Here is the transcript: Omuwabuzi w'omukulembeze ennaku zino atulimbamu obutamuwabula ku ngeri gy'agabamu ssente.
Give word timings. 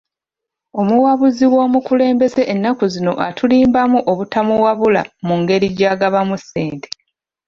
Omuwabuzi 0.79 1.45
w'omukulembeze 1.53 2.41
ennaku 2.53 2.85
zino 2.93 3.13
atulimbamu 3.27 3.99
obutamuwabula 4.11 5.01
ku 5.25 5.33
ngeri 5.39 5.67
gy'agabamu 5.77 6.35
ssente. 6.43 6.87